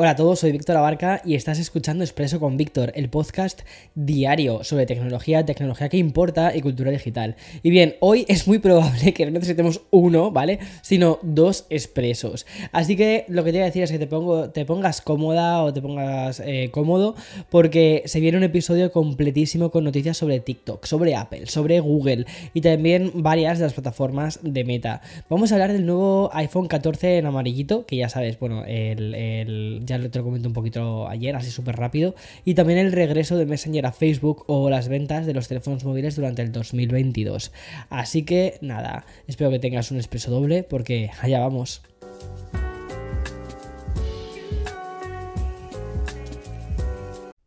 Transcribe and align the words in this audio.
Hola 0.00 0.10
a 0.10 0.14
todos, 0.14 0.38
soy 0.38 0.52
Víctor 0.52 0.76
Abarca 0.76 1.20
y 1.24 1.34
estás 1.34 1.58
escuchando 1.58 2.04
Expreso 2.04 2.38
con 2.38 2.56
Víctor, 2.56 2.92
el 2.94 3.08
podcast 3.08 3.62
diario 3.96 4.62
sobre 4.62 4.86
tecnología, 4.86 5.44
tecnología 5.44 5.88
que 5.88 5.96
importa 5.96 6.54
y 6.54 6.60
cultura 6.60 6.92
digital. 6.92 7.34
Y 7.64 7.70
bien, 7.70 7.96
hoy 7.98 8.24
es 8.28 8.46
muy 8.46 8.60
probable 8.60 9.12
que 9.12 9.26
no 9.26 9.32
necesitemos 9.32 9.80
uno, 9.90 10.30
¿vale? 10.30 10.60
Sino 10.82 11.18
dos 11.22 11.66
expresos. 11.68 12.46
Así 12.70 12.94
que 12.94 13.24
lo 13.26 13.42
que 13.42 13.50
te 13.50 13.58
voy 13.58 13.62
a 13.62 13.72
decir 13.72 13.82
es 13.82 13.90
que 13.90 13.98
te, 13.98 14.64
pongas 14.64 15.00
cómoda 15.00 15.64
o 15.64 15.72
te 15.72 15.82
pongas 15.82 16.38
eh, 16.46 16.68
cómodo 16.70 17.16
porque 17.50 18.04
se 18.06 18.20
viene 18.20 18.38
un 18.38 18.44
episodio 18.44 18.92
completísimo 18.92 19.72
con 19.72 19.82
noticias 19.82 20.16
sobre 20.16 20.38
TikTok, 20.38 20.86
sobre 20.86 21.16
Apple, 21.16 21.46
sobre 21.46 21.80
Google 21.80 22.24
y 22.54 22.60
también 22.60 23.10
varias 23.16 23.58
de 23.58 23.64
las 23.64 23.74
plataformas 23.74 24.38
de 24.44 24.62
Meta. 24.62 25.02
Vamos 25.28 25.50
a 25.50 25.56
hablar 25.56 25.72
del 25.72 25.86
nuevo 25.86 26.30
iPhone 26.34 26.68
14 26.68 27.18
en 27.18 27.26
amarillito, 27.26 27.84
que 27.84 27.96
ya 27.96 28.08
sabes, 28.08 28.38
bueno, 28.38 28.64
el 28.64 29.87
ya 29.88 29.98
te 30.10 30.18
lo 30.18 30.24
comento 30.24 30.48
un 30.48 30.54
poquito 30.54 31.08
ayer, 31.08 31.34
así 31.34 31.50
súper 31.50 31.76
rápido, 31.76 32.14
y 32.44 32.54
también 32.54 32.78
el 32.78 32.92
regreso 32.92 33.36
de 33.36 33.46
Messenger 33.46 33.86
a 33.86 33.92
Facebook 33.92 34.44
o 34.46 34.70
las 34.70 34.88
ventas 34.88 35.26
de 35.26 35.34
los 35.34 35.48
teléfonos 35.48 35.84
móviles 35.84 36.16
durante 36.16 36.42
el 36.42 36.52
2022. 36.52 37.52
Así 37.90 38.24
que 38.24 38.58
nada, 38.60 39.04
espero 39.26 39.50
que 39.50 39.58
tengas 39.58 39.90
un 39.90 39.96
expreso 39.96 40.30
doble 40.30 40.62
porque 40.62 41.10
allá 41.20 41.40
vamos. 41.40 41.82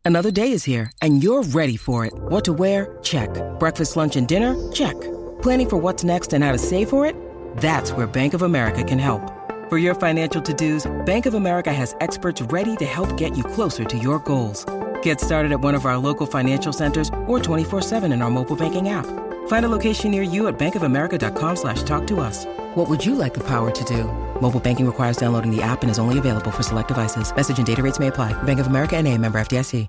Another 0.04 0.32
day 0.32 0.50
is 0.50 0.64
here 0.64 0.90
and 1.00 1.22
you're 1.22 1.42
ready 1.54 1.76
for 1.76 2.04
it. 2.04 2.12
What 2.28 2.44
to 2.44 2.52
wear? 2.52 2.98
Check. 3.02 3.30
Breakfast, 3.60 3.96
lunch 3.96 4.16
and 4.16 4.26
dinner? 4.26 4.56
Check. 4.72 5.00
Planning 5.42 5.68
for 5.68 5.76
what's 5.76 6.02
next 6.02 6.32
and 6.32 6.42
how 6.42 6.52
to 6.52 6.58
save 6.58 6.88
for 6.88 7.06
it? 7.06 7.14
That's 7.58 7.92
where 7.92 8.06
Bank 8.06 8.34
of 8.34 8.42
America 8.42 8.82
can 8.82 8.98
help. 8.98 9.41
For 9.72 9.78
your 9.78 9.94
financial 9.94 10.42
to-dos, 10.42 10.86
Bank 11.06 11.24
of 11.24 11.32
America 11.32 11.72
has 11.72 11.96
experts 12.02 12.42
ready 12.52 12.76
to 12.76 12.84
help 12.84 13.16
get 13.16 13.34
you 13.38 13.42
closer 13.42 13.84
to 13.84 13.96
your 13.96 14.18
goals. 14.18 14.66
Get 15.00 15.18
started 15.18 15.50
at 15.50 15.60
one 15.60 15.74
of 15.74 15.86
our 15.86 15.96
local 15.96 16.26
financial 16.26 16.74
centers 16.74 17.08
or 17.26 17.38
24-7 17.38 18.12
in 18.12 18.20
our 18.20 18.28
mobile 18.28 18.54
banking 18.54 18.90
app. 18.90 19.06
Find 19.48 19.64
a 19.64 19.70
location 19.70 20.10
near 20.10 20.22
you 20.22 20.48
at 20.48 20.58
bankofamerica.com 20.58 21.56
slash 21.56 21.84
talk 21.84 22.06
to 22.08 22.20
us. 22.20 22.44
What 22.74 22.90
would 22.90 23.02
you 23.02 23.14
like 23.14 23.32
the 23.32 23.44
power 23.44 23.70
to 23.70 23.84
do? 23.84 24.04
Mobile 24.42 24.60
banking 24.60 24.84
requires 24.84 25.16
downloading 25.16 25.50
the 25.50 25.62
app 25.62 25.80
and 25.80 25.90
is 25.90 25.98
only 25.98 26.18
available 26.18 26.50
for 26.50 26.62
select 26.62 26.88
devices. 26.88 27.34
Message 27.34 27.56
and 27.56 27.66
data 27.66 27.82
rates 27.82 27.98
may 27.98 28.08
apply. 28.08 28.34
Bank 28.42 28.60
of 28.60 28.66
America 28.66 28.98
and 28.98 29.08
a 29.08 29.16
member 29.16 29.40
FDIC. 29.40 29.88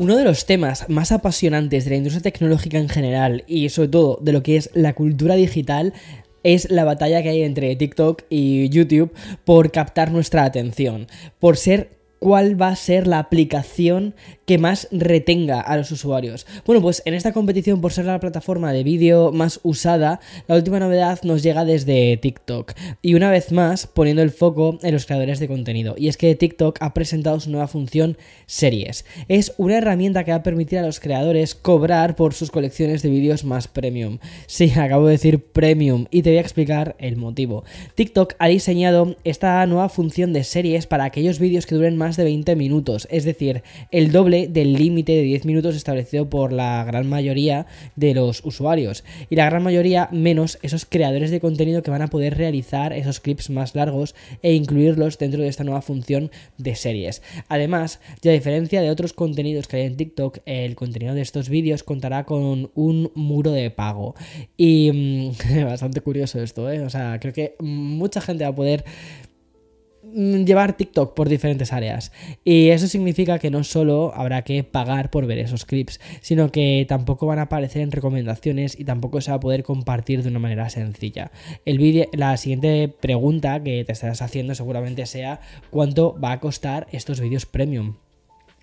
Uno 0.00 0.16
de 0.16 0.24
los 0.24 0.44
temas 0.44 0.88
más 0.88 1.10
apasionantes 1.10 1.84
de 1.84 1.90
la 1.90 1.96
industria 1.96 2.22
tecnológica 2.22 2.78
en 2.78 2.88
general 2.88 3.44
y 3.48 3.70
sobre 3.70 3.88
todo 3.88 4.18
de 4.22 4.32
lo 4.32 4.44
que 4.44 4.56
es 4.56 4.70
la 4.74 4.92
cultura 4.92 5.34
digital 5.34 5.92
es 6.42 6.70
la 6.70 6.84
batalla 6.84 7.22
que 7.22 7.30
hay 7.30 7.42
entre 7.42 7.74
TikTok 7.76 8.22
y 8.28 8.68
YouTube 8.68 9.12
por 9.44 9.70
captar 9.70 10.10
nuestra 10.10 10.44
atención, 10.44 11.06
por 11.38 11.56
ser 11.56 11.97
cuál 12.18 12.60
va 12.60 12.68
a 12.68 12.76
ser 12.76 13.06
la 13.06 13.18
aplicación 13.18 14.14
que 14.46 14.56
más 14.56 14.88
retenga 14.90 15.60
a 15.60 15.76
los 15.76 15.92
usuarios. 15.92 16.46
Bueno, 16.64 16.80
pues 16.80 17.02
en 17.04 17.12
esta 17.12 17.32
competición, 17.32 17.82
por 17.82 17.92
ser 17.92 18.06
la 18.06 18.18
plataforma 18.18 18.72
de 18.72 18.82
vídeo 18.82 19.30
más 19.30 19.60
usada, 19.62 20.20
la 20.46 20.54
última 20.54 20.80
novedad 20.80 21.20
nos 21.22 21.42
llega 21.42 21.66
desde 21.66 22.16
TikTok. 22.16 22.72
Y 23.02 23.14
una 23.14 23.30
vez 23.30 23.52
más, 23.52 23.86
poniendo 23.86 24.22
el 24.22 24.30
foco 24.30 24.78
en 24.82 24.94
los 24.94 25.04
creadores 25.04 25.38
de 25.38 25.48
contenido. 25.48 25.94
Y 25.98 26.08
es 26.08 26.16
que 26.16 26.34
TikTok 26.34 26.78
ha 26.80 26.94
presentado 26.94 27.38
su 27.40 27.50
nueva 27.50 27.68
función 27.68 28.16
Series. 28.46 29.04
Es 29.28 29.52
una 29.58 29.76
herramienta 29.76 30.24
que 30.24 30.30
va 30.30 30.38
a 30.38 30.42
permitir 30.42 30.78
a 30.78 30.86
los 30.86 31.00
creadores 31.00 31.54
cobrar 31.54 32.16
por 32.16 32.32
sus 32.32 32.50
colecciones 32.50 33.02
de 33.02 33.10
vídeos 33.10 33.44
más 33.44 33.68
premium. 33.68 34.18
Sí, 34.46 34.72
acabo 34.76 35.06
de 35.06 35.12
decir 35.12 35.44
premium 35.44 36.06
y 36.10 36.22
te 36.22 36.30
voy 36.30 36.38
a 36.38 36.42
explicar 36.42 36.96
el 36.98 37.16
motivo. 37.16 37.64
TikTok 37.96 38.32
ha 38.38 38.48
diseñado 38.48 39.16
esta 39.24 39.64
nueva 39.66 39.90
función 39.90 40.32
de 40.32 40.44
series 40.44 40.86
para 40.86 41.04
aquellos 41.04 41.38
vídeos 41.38 41.66
que 41.66 41.74
duren 41.74 41.98
más 41.98 42.07
de 42.16 42.24
20 42.24 42.56
minutos, 42.56 43.08
es 43.10 43.24
decir, 43.24 43.62
el 43.90 44.12
doble 44.12 44.48
del 44.48 44.74
límite 44.74 45.12
de 45.12 45.22
10 45.22 45.44
minutos 45.44 45.76
establecido 45.76 46.28
por 46.28 46.52
la 46.52 46.84
gran 46.84 47.08
mayoría 47.08 47.66
de 47.96 48.14
los 48.14 48.44
usuarios. 48.44 49.04
Y 49.30 49.36
la 49.36 49.46
gran 49.46 49.62
mayoría 49.62 50.08
menos 50.12 50.58
esos 50.62 50.86
creadores 50.86 51.30
de 51.30 51.40
contenido 51.40 51.82
que 51.82 51.90
van 51.90 52.02
a 52.02 52.08
poder 52.08 52.36
realizar 52.36 52.92
esos 52.92 53.20
clips 53.20 53.50
más 53.50 53.74
largos 53.74 54.14
e 54.42 54.54
incluirlos 54.54 55.18
dentro 55.18 55.42
de 55.42 55.48
esta 55.48 55.64
nueva 55.64 55.82
función 55.82 56.30
de 56.56 56.74
series. 56.74 57.22
Además, 57.48 58.00
ya 58.22 58.30
a 58.30 58.34
diferencia 58.34 58.82
de 58.82 58.90
otros 58.90 59.12
contenidos 59.12 59.68
que 59.68 59.76
hay 59.76 59.86
en 59.86 59.96
TikTok, 59.96 60.38
el 60.46 60.74
contenido 60.74 61.14
de 61.14 61.22
estos 61.22 61.48
vídeos 61.48 61.82
contará 61.82 62.24
con 62.24 62.70
un 62.74 63.10
muro 63.14 63.52
de 63.52 63.70
pago. 63.70 64.14
Y 64.56 64.90
mm, 64.92 65.64
bastante 65.64 66.00
curioso 66.00 66.40
esto, 66.42 66.70
¿eh? 66.70 66.80
O 66.80 66.90
sea, 66.90 67.18
creo 67.20 67.32
que 67.32 67.54
mucha 67.60 68.20
gente 68.20 68.44
va 68.44 68.50
a 68.50 68.54
poder 68.54 68.84
llevar 70.12 70.76
TikTok 70.76 71.14
por 71.14 71.28
diferentes 71.28 71.72
áreas. 71.72 72.12
Y 72.44 72.68
eso 72.68 72.86
significa 72.86 73.38
que 73.38 73.50
no 73.50 73.64
solo 73.64 74.12
habrá 74.14 74.42
que 74.42 74.64
pagar 74.64 75.10
por 75.10 75.26
ver 75.26 75.38
esos 75.38 75.64
clips, 75.64 76.00
sino 76.20 76.50
que 76.50 76.86
tampoco 76.88 77.26
van 77.26 77.38
a 77.38 77.42
aparecer 77.42 77.82
en 77.82 77.92
recomendaciones 77.92 78.78
y 78.78 78.84
tampoco 78.84 79.20
se 79.20 79.30
va 79.30 79.36
a 79.36 79.40
poder 79.40 79.62
compartir 79.62 80.22
de 80.22 80.30
una 80.30 80.38
manera 80.38 80.68
sencilla. 80.70 81.30
El 81.64 81.78
vídeo, 81.78 82.06
la 82.12 82.36
siguiente 82.36 82.88
pregunta 82.88 83.62
que 83.62 83.84
te 83.84 83.92
estarás 83.92 84.22
haciendo 84.22 84.54
seguramente 84.54 85.06
sea 85.06 85.40
cuánto 85.70 86.18
va 86.18 86.32
a 86.32 86.40
costar 86.40 86.86
estos 86.92 87.20
vídeos 87.20 87.46
premium. 87.46 87.96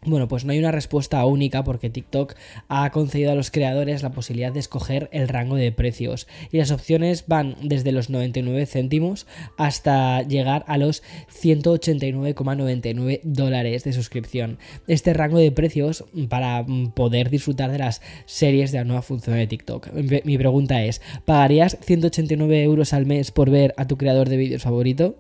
Bueno, 0.05 0.27
pues 0.27 0.45
no 0.45 0.51
hay 0.51 0.59
una 0.59 0.71
respuesta 0.71 1.25
única 1.25 1.63
porque 1.63 1.89
TikTok 1.89 2.35
ha 2.67 2.91
concedido 2.91 3.31
a 3.31 3.35
los 3.35 3.49
creadores 3.49 4.03
la 4.03 4.11
posibilidad 4.11 4.51
de 4.51 4.59
escoger 4.59 5.09
el 5.11 5.27
rango 5.27 5.55
de 5.55 5.71
precios 5.71 6.27
y 6.51 6.57
las 6.57 6.69
opciones 6.69 7.25
van 7.27 7.55
desde 7.63 7.91
los 7.91 8.11
99 8.11 8.67
céntimos 8.67 9.25
hasta 9.57 10.21
llegar 10.21 10.63
a 10.67 10.77
los 10.77 11.01
189,99 11.41 13.21
dólares 13.23 13.83
de 13.83 13.93
suscripción. 13.93 14.59
Este 14.87 15.13
rango 15.13 15.39
de 15.39 15.51
precios 15.51 16.05
para 16.29 16.63
poder 16.93 17.31
disfrutar 17.31 17.71
de 17.71 17.79
las 17.79 18.03
series 18.27 18.71
de 18.71 18.77
la 18.77 18.83
nueva 18.83 19.01
función 19.01 19.37
de 19.37 19.47
TikTok. 19.47 19.89
Mi 20.23 20.37
pregunta 20.37 20.83
es, 20.83 21.01
¿pagarías 21.25 21.77
189 21.81 22.61
euros 22.61 22.93
al 22.93 23.07
mes 23.07 23.31
por 23.31 23.49
ver 23.49 23.73
a 23.77 23.87
tu 23.87 23.97
creador 23.97 24.29
de 24.29 24.37
vídeos 24.37 24.61
favorito? 24.61 25.15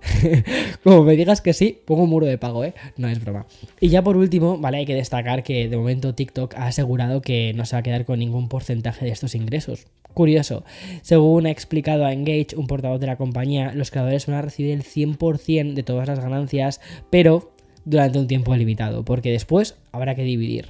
Como 0.84 1.04
me 1.04 1.16
digas 1.16 1.40
que 1.40 1.52
sí, 1.52 1.80
pongo 1.84 2.04
un 2.04 2.10
muro 2.10 2.26
de 2.26 2.38
pago, 2.38 2.64
¿eh? 2.64 2.74
No 2.96 3.08
es 3.08 3.22
broma. 3.22 3.46
Y 3.80 3.88
ya 3.88 4.02
por 4.02 4.16
último, 4.16 4.58
vale, 4.58 4.78
hay 4.78 4.86
que 4.86 4.94
destacar 4.94 5.42
que 5.42 5.68
de 5.68 5.76
momento 5.76 6.14
TikTok 6.14 6.54
ha 6.56 6.66
asegurado 6.66 7.22
que 7.22 7.52
no 7.54 7.64
se 7.64 7.76
va 7.76 7.80
a 7.80 7.82
quedar 7.82 8.04
con 8.04 8.18
ningún 8.18 8.48
porcentaje 8.48 9.04
de 9.04 9.12
estos 9.12 9.34
ingresos. 9.34 9.86
Curioso, 10.14 10.64
según 11.02 11.46
ha 11.46 11.50
explicado 11.50 12.04
a 12.04 12.12
Engage, 12.12 12.56
un 12.56 12.66
portavoz 12.66 13.00
de 13.00 13.06
la 13.06 13.16
compañía, 13.16 13.72
los 13.74 13.90
creadores 13.90 14.26
van 14.26 14.36
a 14.36 14.42
recibir 14.42 14.72
el 14.72 14.82
100% 14.82 15.74
de 15.74 15.82
todas 15.82 16.08
las 16.08 16.18
ganancias, 16.18 16.80
pero 17.10 17.52
durante 17.84 18.18
un 18.18 18.26
tiempo 18.26 18.54
limitado, 18.56 19.04
porque 19.04 19.30
después 19.30 19.76
habrá 19.92 20.14
que 20.14 20.22
dividir. 20.22 20.66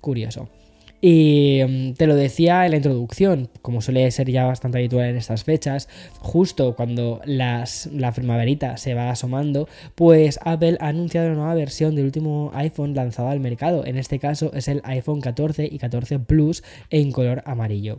Curioso. 0.00 0.48
Y 1.04 1.60
mm, 1.66 1.94
te 1.94 2.06
lo 2.06 2.14
decía 2.14 2.64
en 2.64 2.70
la 2.70 2.76
introducción, 2.76 3.48
como 3.60 3.82
suele 3.82 4.08
ser 4.12 4.30
ya 4.30 4.44
bastante 4.44 4.78
habitual 4.78 5.06
en 5.06 5.16
estas 5.16 5.42
fechas, 5.42 5.88
justo 6.20 6.76
cuando 6.76 7.20
las, 7.24 7.90
la 7.92 8.12
primaverita 8.12 8.76
se 8.76 8.94
va 8.94 9.10
asomando, 9.10 9.68
pues 9.96 10.38
Apple 10.44 10.78
ha 10.80 10.88
anunciado 10.88 11.26
una 11.26 11.36
nueva 11.38 11.54
versión 11.54 11.96
del 11.96 12.04
último 12.04 12.52
iPhone 12.54 12.94
lanzado 12.94 13.28
al 13.30 13.40
mercado. 13.40 13.84
En 13.84 13.98
este 13.98 14.20
caso 14.20 14.52
es 14.54 14.68
el 14.68 14.80
iPhone 14.84 15.20
14 15.20 15.68
y 15.70 15.78
14 15.78 16.20
Plus 16.20 16.62
en 16.88 17.10
color 17.10 17.42
amarillo. 17.46 17.98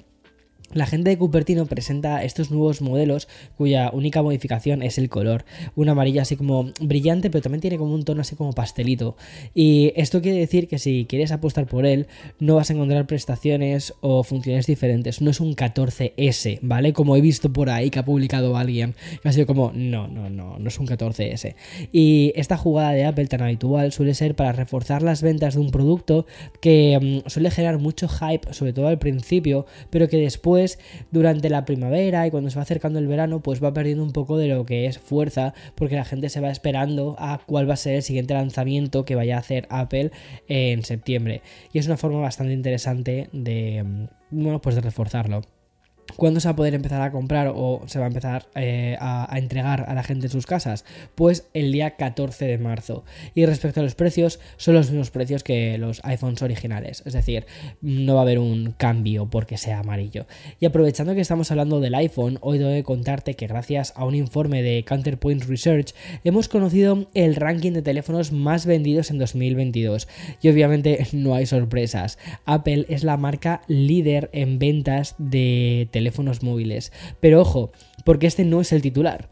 La 0.74 0.88
gente 0.88 1.12
de 1.12 1.18
Cupertino 1.18 1.66
presenta 1.68 2.24
estos 2.24 2.50
nuevos 2.50 2.82
modelos 2.82 3.28
cuya 3.58 3.92
única 3.94 4.24
modificación 4.24 4.82
es 4.82 4.98
el 4.98 5.10
color. 5.10 5.46
Un 5.76 5.90
amarillo 5.90 6.22
así 6.22 6.36
como 6.36 6.72
brillante, 6.82 7.30
pero 7.30 7.44
también 7.44 7.62
tiene 7.62 7.78
como 7.78 7.94
un 7.94 8.04
tono 8.04 8.22
así 8.22 8.36
como 8.36 8.54
pastelito. 8.54 9.16
Y 9.54 9.94
esto 9.96 10.22
quiere 10.22 10.40
decir 10.40 10.68
que 10.68 10.80
si 10.80 11.06
quieres 11.08 11.32
apostar 11.32 11.68
por 11.68 11.86
él, 11.86 12.08
no 12.40 12.56
vas 12.56 12.70
a 12.70 12.74
encontrar 12.74 13.06
prestaciones 13.06 13.94
o 14.02 14.24
funciones 14.24 14.66
diferentes. 14.66 15.22
No 15.22 15.30
es 15.30 15.40
un 15.40 15.56
14S, 15.56 16.60
¿vale? 16.62 16.94
Como 16.94 17.16
he 17.16 17.22
visto 17.22 17.54
por 17.54 17.70
ahí 17.70 17.92
que 17.92 18.00
ha 18.00 18.06
publicado 18.06 18.58
alguien. 18.58 18.96
Que 19.22 19.30
ha 19.30 19.34
sido 19.34 19.46
como, 19.46 19.72
no, 19.76 20.08
no, 20.08 20.30
no, 20.30 20.58
no 20.58 20.68
es 20.68 20.80
un 20.80 20.88
14S. 20.88 21.56
Y 21.92 22.34
esta 22.36 22.58
jugada 22.58 22.94
de 22.94 23.06
Apple 23.06 23.28
tan 23.28 23.44
habitual 23.44 23.92
suele 23.92 24.16
ser 24.16 24.36
para 24.36 24.54
reforzar 24.54 25.04
las 25.04 25.22
ventas 25.22 25.54
de 25.54 25.60
un 25.60 25.70
producto 25.70 26.26
que 26.62 27.22
mm, 27.26 27.30
suele 27.30 27.52
generar 27.52 27.78
mucho 27.78 28.08
hype, 28.08 28.54
sobre 28.54 28.74
todo 28.74 28.88
al 28.88 28.98
principio, 28.98 29.68
pero 29.92 30.08
que 30.08 30.18
después 30.18 30.63
durante 31.12 31.50
la 31.50 31.66
primavera 31.66 32.26
y 32.28 32.32
cuando 32.32 32.50
se 32.50 32.56
va 32.56 32.64
acercando 32.64 33.00
el 33.00 33.08
verano, 33.08 33.42
pues 33.42 33.64
va 33.64 33.74
perdiendo 33.74 34.04
un 34.04 34.12
poco 34.12 34.38
de 34.38 34.48
lo 34.48 34.66
que 34.66 34.86
es 34.86 34.98
fuerza, 34.98 35.54
porque 35.76 35.96
la 35.96 36.06
gente 36.06 36.30
se 36.30 36.42
va 36.42 36.50
esperando 36.52 37.16
a 37.20 37.40
cuál 37.46 37.70
va 37.70 37.74
a 37.74 37.78
ser 37.78 37.96
el 37.96 38.04
siguiente 38.04 38.34
lanzamiento 38.34 39.06
que 39.06 39.16
vaya 39.16 39.38
a 39.38 39.40
hacer 39.40 39.68
Apple 39.70 40.12
en 40.48 40.84
septiembre. 40.84 41.42
Y 41.72 41.80
es 41.80 41.88
una 41.88 41.98
forma 41.98 42.20
bastante 42.20 42.54
interesante 42.54 43.30
de, 43.32 43.84
mm, 43.84 44.08
bueno, 44.32 44.62
pues 44.62 44.76
de 44.76 44.82
reforzarlo. 44.82 45.42
¿Cuándo 46.16 46.40
se 46.40 46.48
va 46.48 46.54
a 46.54 46.56
poder 46.56 46.74
empezar 46.74 47.02
a 47.02 47.12
comprar 47.12 47.52
o 47.54 47.82
se 47.88 48.00
va 48.00 48.06
a 48.06 48.08
empezar 48.08 48.48
eh, 48.56 48.96
a, 49.00 49.28
entregar 49.38 49.86
a 49.88 49.94
la 49.94 50.04
gente 50.04 50.28
en 50.28 50.32
sus 50.32 50.46
casas? 50.46 50.86
Pues 51.16 51.48
el 51.54 51.72
día 51.72 51.92
14 51.92 52.46
de 52.46 52.58
marzo. 52.58 53.04
Y 53.34 53.46
respecto 53.46 53.80
a 53.80 53.84
los 53.84 53.96
precios, 53.96 54.40
son 54.58 54.76
los 54.76 54.90
mismos 54.90 55.12
precios 55.12 55.44
que 55.44 55.78
los 55.78 56.02
iPhones 56.04 56.42
originales. 56.42 57.04
Es 57.06 57.14
decir, 57.14 57.46
no 57.82 58.16
va 58.16 58.22
a 58.22 58.24
haber 58.24 58.40
un 58.40 58.74
cambio 58.78 59.30
porque 59.30 59.58
sea 59.58 59.80
amarillo. 59.80 60.28
Y 60.60 60.66
aprovechando 60.66 61.16
que 61.16 61.22
estamos 61.22 61.50
hablando 61.52 61.80
del 61.80 61.96
iPhone, 61.96 62.38
hoy 62.42 62.60
debo 62.60 62.70
de 62.70 62.84
contarte 62.84 63.36
que 63.36 63.48
gracias 63.48 63.94
a 63.96 64.06
un 64.06 64.16
informe 64.16 64.62
de 64.62 64.84
Counterpoint 64.84 65.44
Research 65.46 65.94
hemos 66.24 66.48
conocido 66.48 67.08
el 67.14 67.36
ranking 67.36 67.72
de 67.72 67.82
teléfonos 67.82 68.32
más 68.32 68.66
vendidos 68.66 69.10
en 69.10 69.18
2022. 69.18 70.08
Y 70.42 70.50
obviamente 70.50 71.08
no 71.14 71.34
hay 71.34 71.48
sorpresas. 71.48 72.20
Apple 72.46 72.86
es 72.90 73.04
la 73.04 73.18
marca 73.18 73.62
líder 73.68 74.30
en 74.34 74.60
ventas 74.60 75.16
de 75.18 75.88
teléfonos 75.92 76.03
móviles. 76.44 76.92
Pero 77.20 77.42
ojo, 77.42 77.72
porque 78.06 78.28
este 78.28 78.46
no 78.46 78.62
es 78.62 78.72
el 78.72 78.82
titular. 78.82 79.30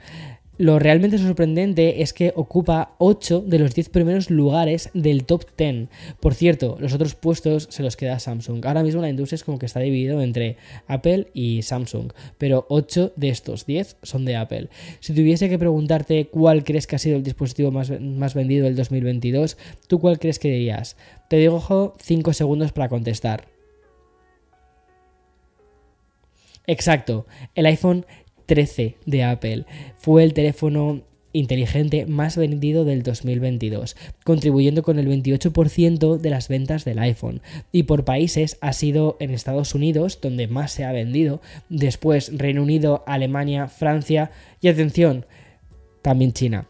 Lo 0.62 0.78
realmente 0.78 1.18
sorprendente 1.18 2.04
es 2.04 2.14
que 2.14 2.34
ocupa 2.36 2.94
8 3.00 3.46
de 3.48 3.58
los 3.58 3.74
10 3.74 3.90
primeros 3.90 4.30
lugares 4.30 4.92
del 4.94 5.26
top 5.26 5.46
10. 5.58 5.88
Por 6.20 6.36
cierto, 6.36 6.78
los 6.80 6.94
otros 6.94 7.16
puestos 7.16 7.68
se 7.72 7.82
los 7.82 7.96
queda 7.96 8.20
Samsung. 8.20 8.64
Ahora 8.68 8.84
mismo 8.84 9.02
la 9.02 9.10
industria 9.10 9.38
es 9.38 9.44
como 9.44 9.58
que 9.58 9.66
está 9.66 9.80
dividido 9.80 10.22
entre 10.22 10.58
Apple 10.86 11.30
y 11.34 11.64
Samsung, 11.64 12.12
pero 12.38 12.68
8 12.70 13.14
de 13.16 13.30
estos 13.30 13.66
10 13.66 13.98
son 14.04 14.24
de 14.24 14.36
Apple. 14.36 14.70
Si 15.00 15.16
tuviese 15.16 15.50
que 15.50 15.58
preguntarte 15.58 16.28
cuál 16.28 16.64
crees 16.64 16.86
que 16.86 16.98
ha 16.98 17.00
sido 17.00 17.18
el 17.18 17.24
dispositivo 17.24 17.72
más, 17.72 18.00
más 18.00 18.36
vendido 18.36 18.66
del 18.66 18.76
2022, 18.76 19.58
¿tú 19.88 20.00
cuál 20.00 20.20
crees 20.20 20.38
que 20.38 20.52
dirías? 20.52 20.96
Te 21.28 21.38
digo 21.38 21.96
5 22.00 22.34
segundos 22.34 22.72
para 22.72 22.88
contestar. 22.88 23.51
Exacto, 26.68 27.26
el 27.56 27.66
iPhone 27.66 28.06
13 28.46 28.98
de 29.06 29.24
Apple 29.24 29.66
fue 29.96 30.24
el 30.24 30.34
teléfono 30.34 31.02
inteligente 31.34 32.06
más 32.06 32.38
vendido 32.38 32.84
del 32.86 33.04
2022, 33.04 33.96
contribuyendo 34.24 34.84
con 34.84 35.00
el 35.00 35.08
28% 35.08 36.18
de 36.18 36.30
las 36.30 36.48
ventas 36.50 36.86
del 36.86 37.00
iPhone. 37.00 37.42
Y 37.72 37.84
por 37.84 38.04
países 38.04 38.58
ha 38.62 38.74
sido 38.74 39.18
en 39.20 39.32
Estados 39.32 39.74
Unidos 39.76 40.20
donde 40.22 40.48
más 40.48 40.72
se 40.72 40.84
ha 40.84 40.92
vendido, 40.92 41.42
después 41.70 42.38
Reino 42.38 42.64
Unido, 42.64 43.04
Alemania, 43.08 43.68
Francia 43.68 44.32
y 44.60 44.68
atención, 44.68 45.26
también 46.02 46.34
China. 46.34 46.68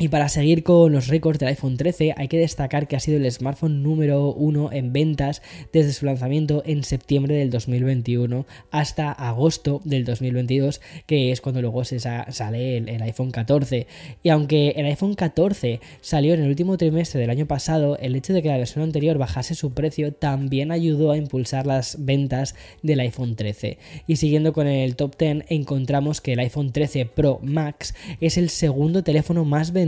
Y 0.00 0.08
para 0.08 0.28
seguir 0.28 0.62
con 0.62 0.92
los 0.92 1.08
récords 1.08 1.40
del 1.40 1.48
iPhone 1.48 1.76
13 1.76 2.14
hay 2.16 2.28
que 2.28 2.38
destacar 2.38 2.86
que 2.86 2.94
ha 2.94 3.00
sido 3.00 3.16
el 3.16 3.28
smartphone 3.32 3.82
número 3.82 4.32
uno 4.32 4.70
en 4.70 4.92
ventas 4.92 5.42
desde 5.72 5.92
su 5.92 6.06
lanzamiento 6.06 6.62
en 6.64 6.84
septiembre 6.84 7.34
del 7.34 7.50
2021 7.50 8.46
hasta 8.70 9.10
agosto 9.10 9.80
del 9.84 10.04
2022, 10.04 10.80
que 11.06 11.32
es 11.32 11.40
cuando 11.40 11.62
luego 11.62 11.84
se 11.84 11.98
sale 11.98 12.76
el, 12.76 13.02
iPhone 13.02 13.32
14. 13.32 13.88
Y 14.22 14.28
aunque 14.28 14.68
el 14.76 14.86
iPhone 14.86 15.14
14 15.14 15.80
salió 16.00 16.32
en 16.34 16.42
el 16.42 16.48
último 16.48 16.76
trimestre 16.76 17.20
del 17.20 17.30
año 17.30 17.46
pasado, 17.46 17.98
el 17.98 18.14
hecho 18.14 18.32
de 18.32 18.42
que 18.42 18.50
la 18.50 18.56
versión 18.56 18.84
anterior 18.84 19.18
bajase 19.18 19.56
su 19.56 19.72
precio 19.72 20.12
también 20.12 20.70
ayudó 20.70 21.10
a 21.10 21.16
impulsar 21.16 21.66
las 21.66 22.04
ventas 22.04 22.54
del 22.84 23.00
iPhone 23.00 23.34
13. 23.34 23.78
Y 24.06 24.14
siguiendo 24.14 24.52
con 24.52 24.68
el 24.68 24.94
top 24.94 25.18
10 25.18 25.46
encontramos 25.48 26.20
que 26.20 26.34
el 26.34 26.38
iPhone 26.38 26.70
13 26.70 27.06
Pro 27.06 27.40
Max 27.42 27.96
es 28.20 28.38
el 28.38 28.48
segundo 28.48 29.02
teléfono 29.02 29.44
más 29.44 29.72
vendido 29.72 29.87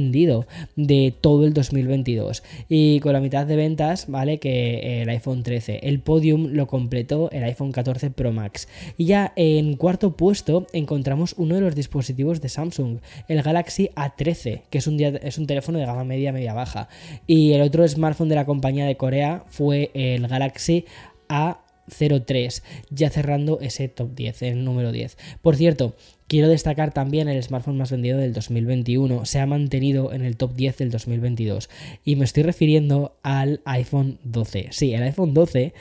de 0.77 1.15
todo 1.21 1.45
el 1.45 1.53
2022 1.53 2.43
y 2.69 3.01
con 3.01 3.13
la 3.13 3.21
mitad 3.21 3.47
de 3.47 3.57
ventas, 3.57 4.07
¿vale? 4.09 4.39
Que 4.39 5.03
el 5.03 5.09
iPhone 5.09 5.43
13. 5.43 5.81
El 5.83 6.01
podium 6.01 6.49
lo 6.53 6.67
completó 6.67 7.31
el 7.31 7.45
iPhone 7.45 7.73
14 7.73 8.11
Pro 8.11 8.33
Max. 8.33 8.69
Y 8.97 9.07
ya 9.07 9.33
en 9.37 9.77
cuarto 9.77 10.17
puesto 10.17 10.67
encontramos 10.73 11.35
uno 11.37 11.55
de 11.55 11.61
los 11.61 11.75
dispositivos 11.75 12.41
de 12.41 12.49
Samsung, 12.49 12.99
el 13.29 13.43
Galaxy 13.43 13.91
A13, 13.95 14.63
que 14.71 14.79
es 14.79 14.87
un, 14.87 15.01
es 15.01 15.39
un 15.39 15.47
teléfono 15.47 15.79
de 15.79 15.87
gama 15.87 16.05
media, 16.05 16.33
media 16.33 16.55
baja. 16.55 16.89
Y 17.27 17.53
el 17.53 17.63
otro 17.63 17.87
smartphone 17.87 18.29
de 18.29 18.37
la 18.37 18.47
compañía 18.47 18.87
de 18.87 18.97
Corea 18.97 19.45
fue 19.49 19.91
el 19.95 20.27
Galaxy 20.27 20.85
A 21.29 21.61
03, 21.91 22.63
ya 22.91 23.11
cerrando 23.11 23.61
ese 23.61 23.89
top 23.89 24.15
10, 24.15 24.43
el 24.43 24.65
número 24.65 24.93
10. 24.93 25.17
Por 25.43 25.57
cierto, 25.57 25.95
quiero 26.27 26.49
destacar 26.49 26.93
también 26.93 27.29
el 27.29 27.43
smartphone 27.43 27.77
más 27.77 27.91
vendido 27.91 28.19
del 28.19 28.33
2021, 28.33 29.27
se 29.27 29.41
ha 29.41 29.47
mantenido 29.47 30.13
en 30.13 30.23
el 30.23 30.37
top 30.37 30.55
10 30.55 30.79
del 30.79 30.91
2022 30.91 31.69
y 32.05 32.17
me 32.17 32.25
estoy 32.25 32.45
refiriendo 32.45 33.17
al 33.23 33.61
iPhone 33.65 34.19
12. 34.25 34.69
Sí, 34.71 34.95
el 34.95 35.03
iPhone 35.03 35.35
12 35.35 35.75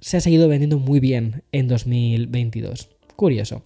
se 0.00 0.16
ha 0.16 0.20
seguido 0.20 0.48
vendiendo 0.48 0.78
muy 0.78 1.00
bien 1.00 1.42
en 1.52 1.68
2022. 1.68 2.88
Curioso. 3.16 3.62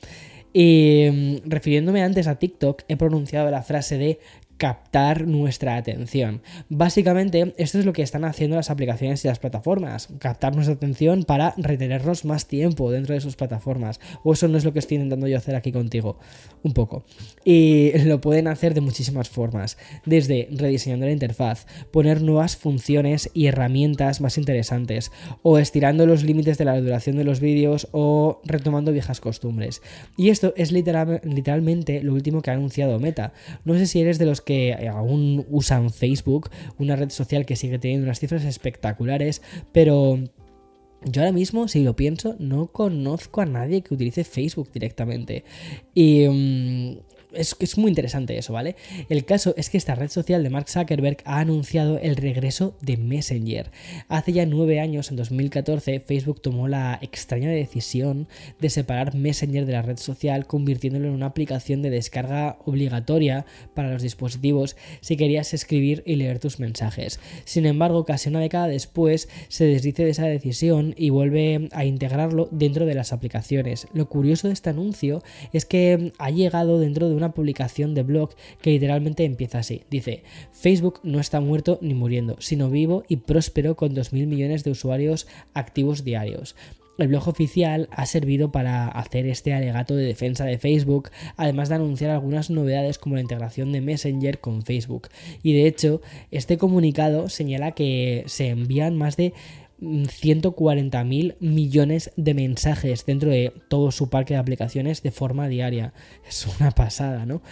Y 0.52 1.06
mm, 1.10 1.48
refiriéndome 1.48 2.02
antes 2.02 2.26
a 2.26 2.38
TikTok, 2.38 2.82
he 2.88 2.96
pronunciado 2.96 3.50
la 3.50 3.62
frase 3.62 3.98
de 3.98 4.18
captar 4.58 5.26
nuestra 5.26 5.76
atención. 5.76 6.42
Básicamente, 6.68 7.54
esto 7.56 7.78
es 7.78 7.86
lo 7.86 7.92
que 7.92 8.02
están 8.02 8.24
haciendo 8.24 8.56
las 8.56 8.70
aplicaciones 8.70 9.24
y 9.24 9.28
las 9.28 9.38
plataformas, 9.38 10.08
captar 10.18 10.54
nuestra 10.54 10.74
atención 10.74 11.22
para 11.22 11.54
retenernos 11.56 12.24
más 12.24 12.46
tiempo 12.46 12.90
dentro 12.90 13.14
de 13.14 13.20
sus 13.20 13.36
plataformas. 13.36 14.00
O 14.24 14.32
eso 14.32 14.48
no 14.48 14.58
es 14.58 14.64
lo 14.64 14.72
que 14.72 14.80
estoy 14.80 14.96
intentando 14.96 15.28
yo 15.28 15.38
hacer 15.38 15.54
aquí 15.54 15.72
contigo, 15.72 16.18
un 16.64 16.74
poco. 16.74 17.04
Y 17.44 17.92
lo 18.00 18.20
pueden 18.20 18.48
hacer 18.48 18.74
de 18.74 18.80
muchísimas 18.80 19.28
formas, 19.28 19.78
desde 20.04 20.48
rediseñando 20.50 21.06
la 21.06 21.12
interfaz, 21.12 21.66
poner 21.92 22.20
nuevas 22.20 22.56
funciones 22.56 23.30
y 23.32 23.46
herramientas 23.46 24.20
más 24.20 24.38
interesantes, 24.38 25.12
o 25.42 25.58
estirando 25.58 26.04
los 26.04 26.24
límites 26.24 26.58
de 26.58 26.64
la 26.64 26.80
duración 26.80 27.16
de 27.16 27.24
los 27.24 27.40
vídeos, 27.40 27.88
o 27.92 28.40
retomando 28.44 28.92
viejas 28.92 29.20
costumbres. 29.20 29.82
Y 30.16 30.30
esto 30.30 30.52
es 30.56 30.72
literalmente 30.72 32.02
lo 32.02 32.12
último 32.12 32.42
que 32.42 32.50
ha 32.50 32.54
anunciado 32.54 32.98
Meta. 32.98 33.32
No 33.64 33.74
sé 33.74 33.86
si 33.86 34.00
eres 34.00 34.18
de 34.18 34.26
los 34.26 34.40
que 34.48 34.88
aún 34.88 35.44
usan 35.50 35.90
Facebook, 35.90 36.48
una 36.78 36.96
red 36.96 37.10
social 37.10 37.44
que 37.44 37.54
sigue 37.54 37.78
teniendo 37.78 38.06
unas 38.06 38.18
cifras 38.18 38.44
espectaculares, 38.44 39.42
pero 39.72 40.18
yo 41.04 41.20
ahora 41.20 41.32
mismo, 41.32 41.68
si 41.68 41.84
lo 41.84 41.94
pienso, 41.94 42.34
no 42.38 42.68
conozco 42.68 43.42
a 43.42 43.44
nadie 43.44 43.82
que 43.82 43.92
utilice 43.92 44.24
Facebook 44.24 44.70
directamente. 44.72 45.44
Y 45.92 46.26
mm, 46.26 46.67
es, 47.32 47.56
es 47.58 47.78
muy 47.78 47.88
interesante 47.88 48.36
eso, 48.38 48.52
¿vale? 48.52 48.76
El 49.08 49.24
caso 49.24 49.54
es 49.56 49.70
que 49.70 49.78
esta 49.78 49.94
red 49.94 50.10
social 50.10 50.42
de 50.42 50.50
Mark 50.50 50.68
Zuckerberg 50.68 51.18
ha 51.24 51.40
anunciado 51.40 51.98
el 51.98 52.16
regreso 52.16 52.74
de 52.80 52.96
Messenger. 52.96 53.70
Hace 54.08 54.32
ya 54.32 54.46
nueve 54.46 54.80
años, 54.80 55.10
en 55.10 55.16
2014, 55.16 56.00
Facebook 56.00 56.40
tomó 56.40 56.68
la 56.68 56.98
extraña 57.02 57.50
decisión 57.50 58.28
de 58.60 58.70
separar 58.70 59.14
Messenger 59.14 59.66
de 59.66 59.72
la 59.72 59.82
red 59.82 59.98
social, 59.98 60.46
convirtiéndolo 60.46 61.08
en 61.08 61.14
una 61.14 61.26
aplicación 61.26 61.82
de 61.82 61.90
descarga 61.90 62.58
obligatoria 62.64 63.46
para 63.74 63.92
los 63.92 64.02
dispositivos 64.02 64.76
si 65.00 65.16
querías 65.16 65.54
escribir 65.54 66.02
y 66.06 66.16
leer 66.16 66.38
tus 66.38 66.58
mensajes. 66.58 67.20
Sin 67.44 67.66
embargo, 67.66 68.04
casi 68.04 68.28
una 68.28 68.40
década 68.40 68.68
después, 68.68 69.28
se 69.48 69.64
desdice 69.64 70.04
de 70.04 70.10
esa 70.10 70.26
decisión 70.26 70.94
y 70.96 71.10
vuelve 71.10 71.68
a 71.72 71.84
integrarlo 71.84 72.48
dentro 72.50 72.86
de 72.86 72.94
las 72.94 73.12
aplicaciones. 73.12 73.86
Lo 73.92 74.08
curioso 74.08 74.48
de 74.48 74.54
este 74.54 74.70
anuncio 74.70 75.22
es 75.52 75.64
que 75.64 76.12
ha 76.18 76.30
llegado 76.30 76.78
dentro 76.78 77.08
de 77.08 77.14
una 77.18 77.32
publicación 77.32 77.94
de 77.94 78.02
blog 78.02 78.30
que 78.62 78.70
literalmente 78.70 79.24
empieza 79.24 79.58
así. 79.58 79.82
Dice, 79.90 80.22
Facebook 80.52 81.00
no 81.02 81.20
está 81.20 81.40
muerto 81.40 81.78
ni 81.82 81.94
muriendo, 81.94 82.36
sino 82.40 82.70
vivo 82.70 83.04
y 83.08 83.16
próspero 83.16 83.76
con 83.76 83.94
2.000 83.94 84.26
millones 84.26 84.64
de 84.64 84.70
usuarios 84.70 85.26
activos 85.54 86.04
diarios. 86.04 86.56
El 86.98 87.06
blog 87.06 87.28
oficial 87.28 87.88
ha 87.92 88.06
servido 88.06 88.50
para 88.50 88.88
hacer 88.88 89.26
este 89.26 89.54
alegato 89.54 89.94
de 89.94 90.04
defensa 90.04 90.44
de 90.44 90.58
Facebook, 90.58 91.10
además 91.36 91.68
de 91.68 91.76
anunciar 91.76 92.10
algunas 92.10 92.50
novedades 92.50 92.98
como 92.98 93.14
la 93.14 93.20
integración 93.20 93.70
de 93.70 93.80
Messenger 93.80 94.40
con 94.40 94.62
Facebook. 94.62 95.08
Y 95.44 95.52
de 95.52 95.68
hecho, 95.68 96.00
este 96.32 96.58
comunicado 96.58 97.28
señala 97.28 97.70
que 97.70 98.24
se 98.26 98.48
envían 98.48 98.96
más 98.96 99.16
de 99.16 99.32
140.000 99.80 101.36
millones 101.40 102.10
de 102.16 102.34
mensajes 102.34 103.06
dentro 103.06 103.30
de 103.30 103.52
todo 103.68 103.90
su 103.90 104.10
parque 104.10 104.34
de 104.34 104.40
aplicaciones 104.40 105.02
de 105.02 105.10
forma 105.10 105.48
diaria. 105.48 105.92
Es 106.26 106.46
una 106.58 106.70
pasada, 106.72 107.26
¿no? 107.26 107.42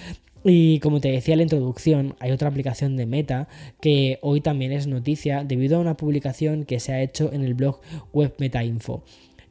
Y 0.49 0.79
como 0.79 1.01
te 1.01 1.11
decía 1.11 1.35
en 1.35 1.39
la 1.39 1.43
introducción, 1.43 2.15
hay 2.21 2.31
otra 2.31 2.49
aplicación 2.49 2.97
de 2.97 3.07
Meta 3.07 3.49
que 3.81 4.21
hoy 4.23 4.41
también 4.41 4.71
es 4.71 4.87
noticia 4.87 5.43
debido 5.43 5.77
a 5.77 5.81
una 5.81 5.97
publicación 5.97 6.65
que 6.65 6.79
se 6.79 6.93
ha 6.93 7.03
hecho 7.03 7.33
en 7.33 7.43
el 7.43 7.55
blog 7.55 7.81
web 8.13 8.33
Meta 8.39 8.63
Info. 8.63 9.03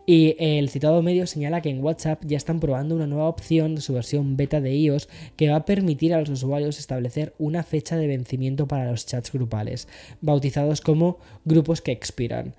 Y 0.06 0.36
el 0.38 0.70
citado 0.70 1.02
medio 1.02 1.26
señala 1.26 1.62
que 1.62 1.70
en 1.70 1.84
WhatsApp 1.84 2.24
ya 2.26 2.38
están 2.38 2.60
probando 2.60 2.96
una 2.96 3.08
nueva 3.08 3.28
opción 3.28 3.74
de 3.74 3.82
su 3.82 3.94
versión 3.94 4.38
beta 4.38 4.62
de 4.62 4.76
iOS 4.76 5.10
que 5.36 5.50
va 5.50 5.58
a 5.58 5.66
permitir 5.66 6.14
a 6.14 6.20
los 6.20 6.30
usuarios 6.30 6.78
establecer 6.78 7.34
una 7.40 7.64
fecha 7.64 7.98
de 7.98 8.06
vencimiento 8.06 8.68
para 8.68 8.92
los 8.92 9.08
chats 9.08 9.32
grupales, 9.32 9.88
bautizados 10.22 10.82
como 10.82 11.18
grupos 11.44 11.82
que 11.82 11.92
expiran 11.92 12.54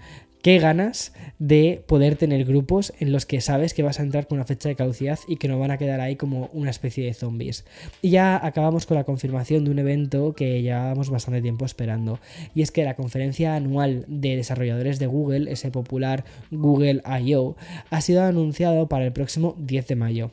qué 0.46 0.60
ganas 0.60 1.12
de 1.40 1.82
poder 1.88 2.14
tener 2.14 2.44
grupos 2.44 2.92
en 3.00 3.10
los 3.10 3.26
que 3.26 3.40
sabes 3.40 3.74
que 3.74 3.82
vas 3.82 3.98
a 3.98 4.04
entrar 4.04 4.28
con 4.28 4.38
una 4.38 4.44
fecha 4.44 4.68
de 4.68 4.76
caducidad 4.76 5.18
y 5.26 5.38
que 5.38 5.48
no 5.48 5.58
van 5.58 5.72
a 5.72 5.76
quedar 5.76 6.00
ahí 6.00 6.14
como 6.14 6.50
una 6.52 6.70
especie 6.70 7.04
de 7.04 7.14
zombies. 7.14 7.64
Y 8.00 8.10
ya 8.10 8.38
acabamos 8.46 8.86
con 8.86 8.96
la 8.96 9.02
confirmación 9.02 9.64
de 9.64 9.72
un 9.72 9.80
evento 9.80 10.34
que 10.34 10.62
llevábamos 10.62 11.10
bastante 11.10 11.42
tiempo 11.42 11.64
esperando. 11.64 12.20
Y 12.54 12.62
es 12.62 12.70
que 12.70 12.84
la 12.84 12.94
conferencia 12.94 13.56
anual 13.56 14.04
de 14.06 14.36
desarrolladores 14.36 15.00
de 15.00 15.08
Google, 15.08 15.50
ese 15.50 15.72
popular 15.72 16.24
Google 16.52 17.02
I.O., 17.24 17.56
ha 17.90 18.00
sido 18.00 18.22
anunciado 18.22 18.88
para 18.88 19.04
el 19.04 19.12
próximo 19.12 19.56
10 19.58 19.88
de 19.88 19.96
mayo. 19.96 20.30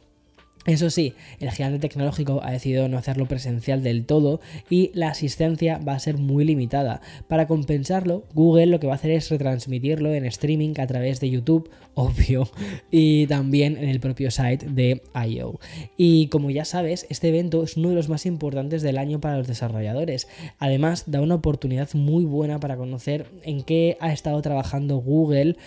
Eso 0.66 0.90
sí, 0.90 1.14
el 1.40 1.52
gigante 1.52 1.80
tecnológico 1.80 2.42
ha 2.42 2.52
decidido 2.52 2.88
no 2.88 2.98
hacerlo 2.98 3.28
presencial 3.28 3.84
del 3.84 4.06
todo 4.06 4.40
y 4.70 4.92
la 4.94 5.10
asistencia 5.10 5.78
va 5.78 5.94
a 5.94 6.00
ser 6.00 6.18
muy 6.18 6.46
limitada. 6.46 7.02
Para 7.28 7.48
compensarlo, 7.48 8.24
Google 8.34 8.68
lo 8.68 8.80
que 8.80 8.88
va 8.88 8.94
a 8.94 8.96
hacer 8.96 9.12
es 9.12 9.30
retransmitirlo 9.30 10.14
en 10.14 10.26
streaming 10.26 10.74
a 10.80 10.88
través 10.88 11.20
de 11.20 11.30
YouTube, 11.30 11.70
obvio, 11.96 12.50
y 12.92 13.28
también 13.28 13.78
en 13.78 13.90
el 13.90 14.00
propio 14.00 14.32
site 14.32 14.66
de 14.70 15.02
I.O. 15.14 15.60
Y 15.98 16.28
como 16.28 16.50
ya 16.50 16.64
sabes, 16.64 17.06
este 17.10 17.28
evento 17.28 17.64
es 17.64 17.76
uno 17.76 17.90
de 17.90 17.96
los 17.96 18.08
más 18.08 18.26
importantes 18.26 18.82
del 18.82 18.98
año 18.98 19.20
para 19.20 19.38
los 19.38 19.48
desarrolladores. 19.48 20.28
Además, 20.60 21.04
da 21.08 21.22
una 21.22 21.36
oportunidad 21.36 21.90
muy 21.94 22.24
buena 22.24 22.60
para 22.62 22.78
conocer 22.78 23.28
en 23.44 23.64
qué 23.64 23.98
ha 24.00 24.14
estado 24.14 24.42
trabajando 24.42 24.98
Google 24.98 25.58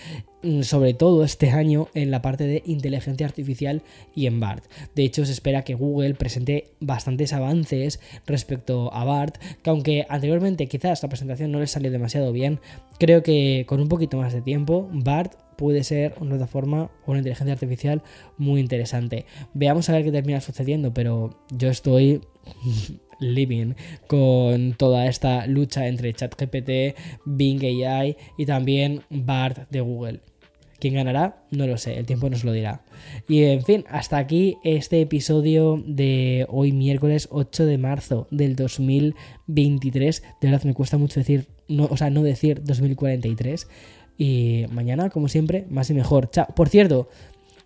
sobre 0.62 0.94
todo 0.94 1.24
este 1.24 1.50
año 1.50 1.88
en 1.94 2.10
la 2.10 2.22
parte 2.22 2.46
de 2.46 2.62
inteligencia 2.66 3.26
artificial 3.26 3.82
y 4.14 4.26
en 4.26 4.40
BART. 4.40 4.64
De 4.94 5.04
hecho, 5.04 5.24
se 5.24 5.32
espera 5.32 5.62
que 5.62 5.74
Google 5.74 6.14
presente 6.14 6.72
bastantes 6.80 7.32
avances 7.32 8.00
respecto 8.26 8.92
a 8.92 9.04
BART, 9.04 9.38
que 9.62 9.70
aunque 9.70 10.06
anteriormente 10.08 10.66
quizás 10.66 11.02
la 11.02 11.08
presentación 11.08 11.52
no 11.52 11.60
les 11.60 11.70
salió 11.70 11.90
demasiado 11.90 12.32
bien, 12.32 12.60
creo 12.98 13.22
que 13.22 13.64
con 13.66 13.80
un 13.80 13.88
poquito 13.88 14.18
más 14.18 14.32
de 14.32 14.42
tiempo, 14.42 14.88
BART 14.92 15.34
puede 15.56 15.84
ser 15.84 16.14
una 16.20 16.30
plataforma 16.30 16.90
o 17.04 17.10
una 17.10 17.18
inteligencia 17.18 17.54
artificial 17.54 18.02
muy 18.36 18.60
interesante. 18.60 19.26
Veamos 19.54 19.88
a 19.88 19.92
ver 19.92 20.04
qué 20.04 20.12
termina 20.12 20.40
sucediendo, 20.40 20.92
pero 20.92 21.30
yo 21.50 21.68
estoy 21.68 22.20
living 23.20 23.74
con 24.06 24.74
toda 24.74 25.06
esta 25.06 25.46
lucha 25.46 25.86
entre 25.88 26.12
ChatGPT, 26.12 26.96
Bing 27.24 27.62
AI 27.62 28.16
y 28.36 28.46
también 28.46 29.02
BART 29.10 29.68
de 29.70 29.80
Google. 29.80 30.20
¿Quién 30.78 30.94
ganará? 30.94 31.42
No 31.50 31.66
lo 31.66 31.78
sé, 31.78 31.98
el 31.98 32.06
tiempo 32.06 32.28
nos 32.28 32.44
lo 32.44 32.52
dirá. 32.52 32.82
Y 33.28 33.44
en 33.44 33.62
fin, 33.62 33.84
hasta 33.88 34.18
aquí 34.18 34.58
este 34.62 35.00
episodio 35.00 35.82
de 35.86 36.46
hoy 36.48 36.72
miércoles 36.72 37.28
8 37.30 37.66
de 37.66 37.78
marzo 37.78 38.26
del 38.30 38.56
2023. 38.56 40.22
De 40.40 40.50
verdad 40.50 40.64
me 40.64 40.74
cuesta 40.74 40.98
mucho 40.98 41.20
decir, 41.20 41.46
no, 41.68 41.84
o 41.86 41.96
sea, 41.96 42.10
no 42.10 42.22
decir 42.22 42.62
2043. 42.64 43.68
Y 44.18 44.64
mañana, 44.70 45.10
como 45.10 45.28
siempre, 45.28 45.66
más 45.70 45.90
y 45.90 45.94
mejor. 45.94 46.30
Chao. 46.30 46.46
Por 46.54 46.68
cierto, 46.68 47.08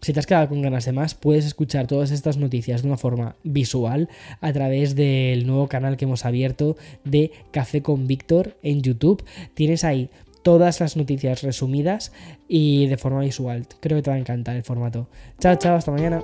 si 0.00 0.12
te 0.12 0.20
has 0.20 0.26
quedado 0.26 0.48
con 0.48 0.62
ganas 0.62 0.86
de 0.86 0.92
más, 0.92 1.14
puedes 1.14 1.44
escuchar 1.44 1.86
todas 1.86 2.10
estas 2.10 2.38
noticias 2.38 2.82
de 2.82 2.88
una 2.88 2.96
forma 2.96 3.36
visual 3.44 4.08
a 4.40 4.52
través 4.52 4.94
del 4.94 5.46
nuevo 5.46 5.68
canal 5.68 5.96
que 5.96 6.06
hemos 6.06 6.24
abierto 6.24 6.76
de 7.04 7.32
Café 7.50 7.82
con 7.82 8.06
Víctor 8.06 8.56
en 8.62 8.82
YouTube. 8.82 9.22
Tienes 9.54 9.84
ahí 9.84 10.08
todas 10.42 10.80
las 10.80 10.96
noticias 10.96 11.42
resumidas 11.42 12.12
y 12.48 12.86
de 12.86 12.96
forma 12.96 13.20
visual. 13.20 13.66
Creo 13.80 13.98
que 13.98 14.02
te 14.02 14.10
va 14.10 14.16
a 14.16 14.20
encantar 14.20 14.56
el 14.56 14.62
formato. 14.62 15.08
Chao, 15.38 15.56
chao, 15.56 15.76
hasta 15.76 15.90
mañana. 15.90 16.22